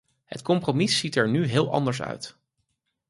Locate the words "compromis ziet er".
0.41-1.29